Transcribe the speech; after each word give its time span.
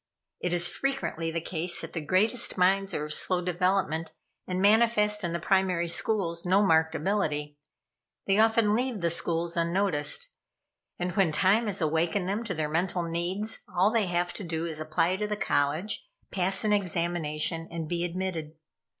It 0.39 0.51
is 0.51 0.67
frequently 0.67 1.29
the 1.29 1.39
case 1.41 1.79
that 1.81 1.93
the 1.93 2.01
greatest 2.01 2.57
minds 2.57 2.91
are 2.95 3.05
of 3.05 3.13
slow 3.13 3.39
development, 3.39 4.13
and 4.47 4.59
manifest 4.59 5.23
in 5.23 5.31
the 5.31 5.39
primary 5.39 5.87
schools 5.87 6.43
no 6.43 6.65
marked 6.65 6.95
ability. 6.95 7.59
They 8.25 8.39
often 8.39 8.73
leave 8.73 9.01
the 9.01 9.11
schools 9.11 9.55
unnoticed; 9.55 10.29
and 10.97 11.11
when 11.15 11.31
time 11.31 11.67
has 11.67 11.81
awakened 11.81 12.27
them 12.27 12.43
to 12.45 12.55
their 12.55 12.67
mental 12.67 13.03
needs, 13.03 13.59
all 13.75 13.91
they 13.91 14.07
have 14.07 14.33
to 14.33 14.43
do 14.43 14.65
is 14.65 14.77
to 14.77 14.83
apply 14.85 15.17
to 15.17 15.27
the 15.27 15.37
college, 15.37 16.09
pass 16.31 16.63
an 16.63 16.73
examination, 16.73 17.67
and 17.69 17.87
be 17.87 18.03
admitted. 18.03 18.53